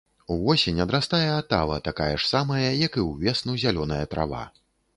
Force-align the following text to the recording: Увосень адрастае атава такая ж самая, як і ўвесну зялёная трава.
Увосень 0.35 0.79
адрастае 0.85 1.27
атава 1.33 1.77
такая 1.89 2.09
ж 2.23 2.27
самая, 2.31 2.65
як 2.87 2.99
і 3.01 3.05
ўвесну 3.11 3.61
зялёная 3.65 4.05
трава. 4.15 4.43